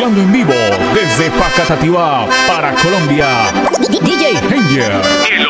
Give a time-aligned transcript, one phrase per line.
[0.00, 0.54] mezclando en vivo
[0.94, 3.52] desde Pacatativá para Colombia.
[3.90, 5.49] DJ Angel.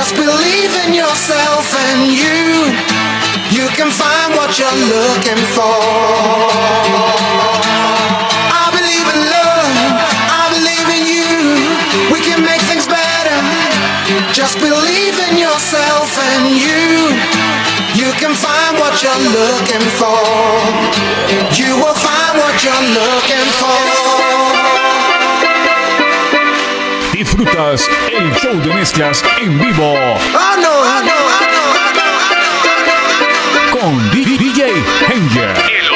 [0.00, 2.72] Just believe in yourself and you
[3.52, 5.76] You can find what you're looking for.
[8.48, 9.76] I believe in love,
[10.40, 11.28] I believe in you.
[12.16, 13.36] We can make things better.
[14.32, 17.12] Just believe in yourself and you
[17.92, 20.24] You can find what you're looking for.
[21.60, 24.29] You will find what you're looking for.
[27.20, 27.86] disfrutas
[28.18, 29.94] el show de mezclas en vivo.
[30.34, 30.70] ¡Ah, no!
[30.82, 31.12] ¡Ah, no!
[31.12, 31.62] ¡Ah, no!
[31.76, 32.02] ¡Ah, no!
[32.02, 33.20] ¡Ah, no!
[33.20, 33.78] ¡Ah, no!
[33.78, 34.72] Con DJ
[35.06, 35.89] Henger.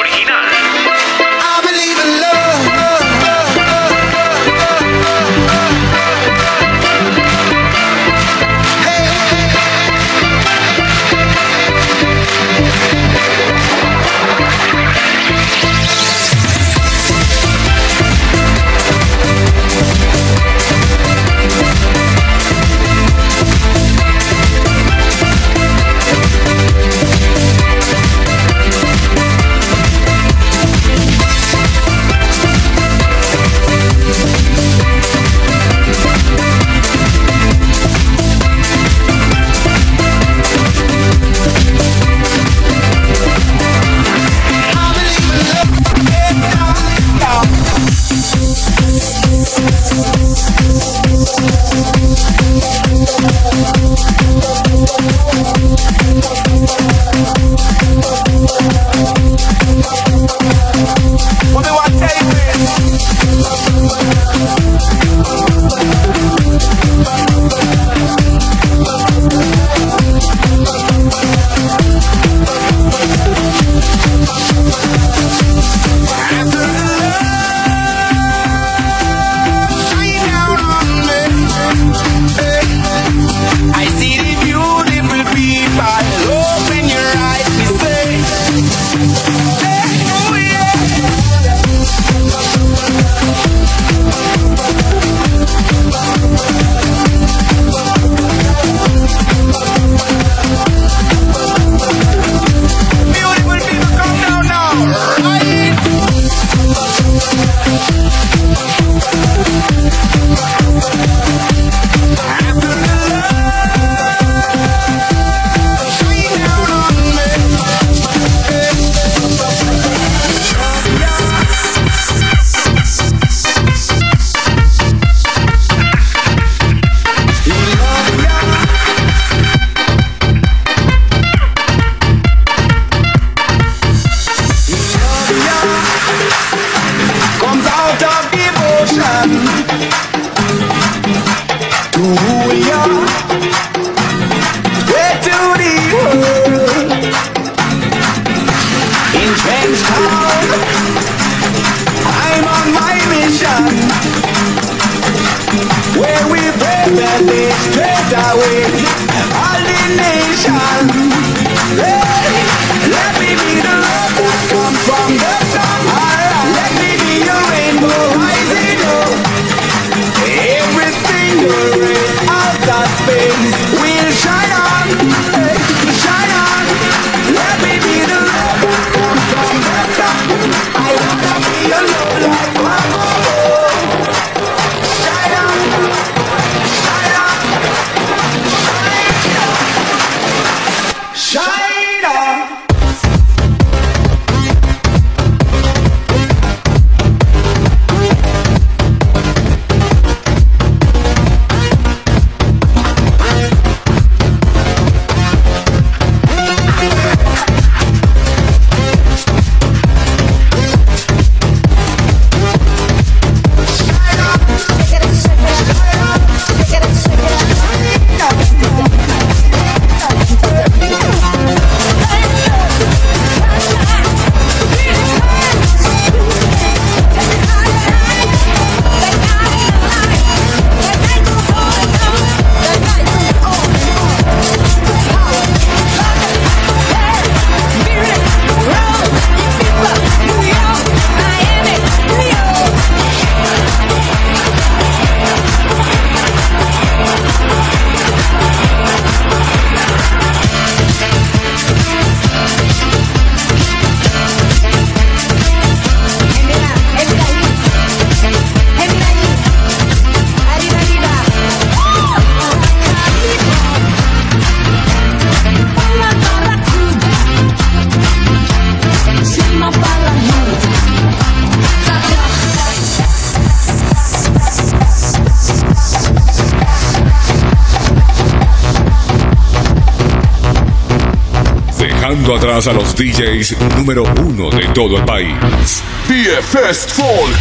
[282.22, 285.82] Atrás a los DJs número uno de todo el país.
[286.08, 287.36] BFest Folk.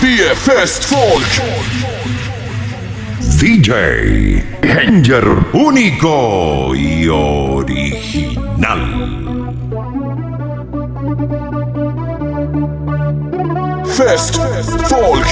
[0.00, 1.83] BFest Folk.
[3.44, 8.80] DJ Ranger único y original.
[13.84, 14.38] Fest
[14.88, 15.26] Folk.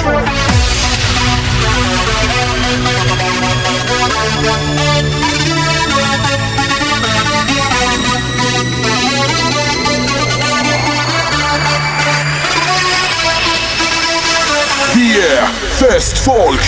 [14.94, 15.46] Yeah,
[15.78, 16.60] Fest Folk.